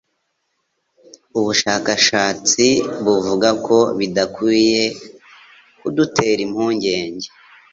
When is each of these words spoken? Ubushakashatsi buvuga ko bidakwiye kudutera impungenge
Ubushakashatsi 1.39 2.65
buvuga 3.03 3.49
ko 3.65 3.77
bidakwiye 3.99 4.81
kudutera 5.79 6.39
impungenge 6.47 7.27